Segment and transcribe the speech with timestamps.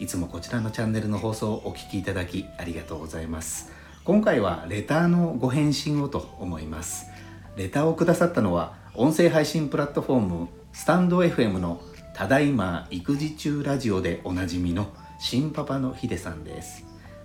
[0.00, 3.70] いつもこちらのチャンネルの放送をお聞きいただきありがとうございます。
[4.04, 7.06] 今回はレターのご返信をと思います。
[7.56, 11.80] レターをくださったのは音声配信プラットフォームスタンド FM の
[12.14, 14.88] ただいま育児中ラジオでおなじみの
[15.20, 16.84] 新パパのヒデさんです。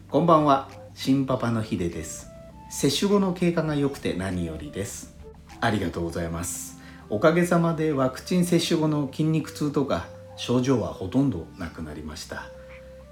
[0.09, 0.69] こんばんは。
[0.93, 2.29] 新パパのヒデです。
[2.69, 5.15] 接種後の経過が良くて何よりです。
[5.59, 6.79] ありがとうございます。
[7.09, 10.05] おかげさまでワクチン接種後の筋肉痛とか
[10.37, 12.58] 症状はほとんどなくなりました。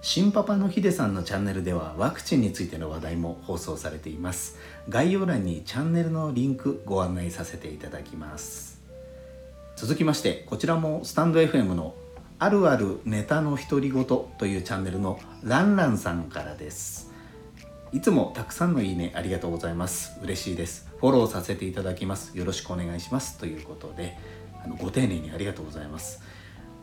[0.10, 4.58] 新パパのヒデさんのチャンネルではワクチンについての話題も放送されています。
[4.88, 8.80] 概要欄にチャンネルのリンクご案内させていただきます。
[9.76, 11.94] 続きましてこちらもスタンド FM の
[12.40, 17.12] あるあるネタの独り言というチャンネルのランランさんからです。
[17.92, 20.18] いつもたくさんのいいねありがとうございます。
[20.24, 20.88] 嬉しいです。
[21.02, 22.38] フォローさせていただきます。
[22.38, 23.38] よろしくお願いします。
[23.40, 24.18] ということで
[24.64, 26.22] あのご丁寧にありがとうございます。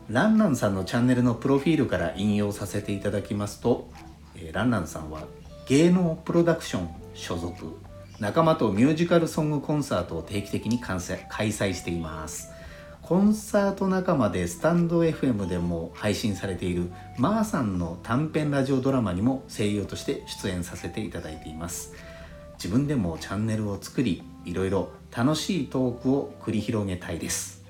[0.09, 3.89] ランランさんのチャンネルのプロフィールから引用させていただきますと、
[4.35, 5.23] えー、ランランさんは
[5.67, 7.75] 芸能プロダクション所属
[8.19, 12.51] 仲間とミュージカルソングコンサートを定期的に開催しています。
[13.01, 21.93] コンサート仲間でスタンド FM でも配信されているまーさんの短編ラジオドラマにも声優として出演させていただいています。
[22.53, 27.63] 自分でもチャンネルを作りいろいろ楽しいトークを繰り広げたいです。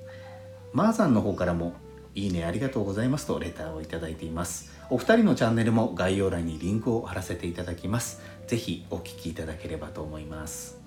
[0.74, 1.74] まーさんの方からも
[2.16, 4.72] いいねありがとうございますとレターをいただいています。
[4.90, 8.22] お二人のチャンネルも概要欄にリンクを貼らせていただきます。
[8.48, 10.80] ぜひお聞きいただければと思います。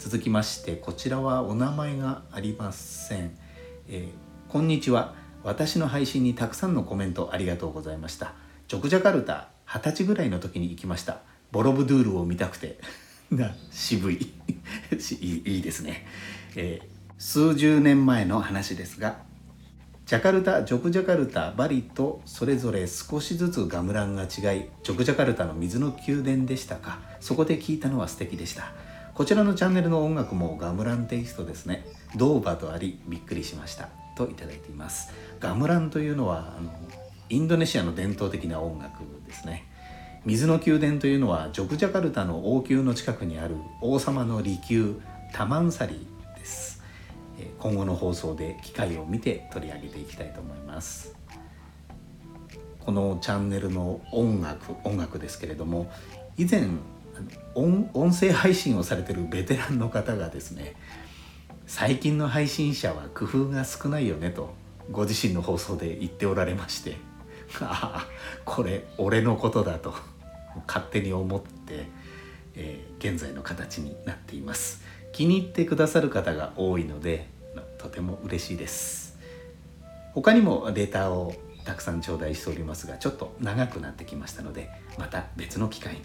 [0.00, 3.38] 続きましてこちらはお名前がありません、
[3.88, 5.14] えー、こんにちは。
[5.44, 8.34] 私の配信にたくさんのコメントありがとうございました。
[8.66, 11.20] ジョクジャカルタ二十歳ぐらいの時に行きました。
[11.52, 12.80] ボロブドゥールを見たくて。
[13.32, 14.16] が渋い
[15.22, 16.06] いいですね、
[16.56, 16.86] えー、
[17.18, 19.22] 数十年前の話ですが
[20.06, 24.28] ジャカルタジョクジャカルタバリとそれぞれ少しずつガムランが違い
[24.82, 26.98] ジョクジャカルタの水の宮殿でしたか。
[27.20, 28.72] そこで聞いたのは素敵でした。
[29.14, 31.86] こちらのチャンネルの音楽もガムランテイストですね。
[32.16, 33.88] ドーバとありびっくりしました。
[34.14, 35.10] といただいています。
[35.40, 36.70] ガムランというのはあの
[37.30, 39.64] インドネシアの伝統的な音楽ですね。
[40.26, 44.84] 水の宮殿というのはジョクジャカルタの王宮の近くにある王様の離宮
[45.32, 46.73] タマンサリーです。
[47.64, 51.16] 今後の放送で機会を見て取り上げていきたいと思います。
[52.78, 55.90] このチャンネルの音楽音楽ですけれども
[56.36, 56.66] 以前
[57.54, 60.76] 音声配信をされてるベテランの方がですね
[61.66, 64.52] 最近の配信者は工夫が少ないよねと
[64.92, 66.98] ご自身の放送で言っておられまして
[67.62, 68.06] ああ
[68.44, 69.94] これ俺のことだと
[70.66, 71.86] 勝手に思って、
[72.56, 74.82] えー、現在の形になっています。
[75.12, 77.32] 気に入ってくださる方が多いので
[77.84, 79.18] とても嬉しいです。
[80.14, 81.34] 他にもデータを
[81.64, 86.02] たくさん頂戴しておりますがちょっと長くなってきましたのでまた別の機会に。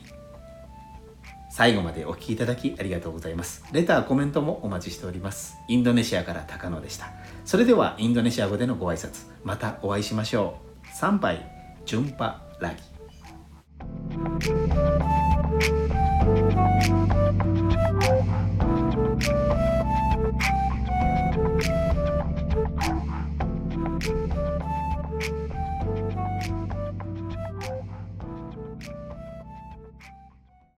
[1.52, 3.64] 最後までお聴きいただきありがとうございます。
[3.72, 5.58] レターコメントもお待ちしております。
[5.68, 7.12] インドネシアから高野でした。
[7.46, 10.88] それではインドネシア語でのご挨拶またお会いしましょう。
[10.94, 11.44] 参拝
[11.86, 12.76] 順波ラギ。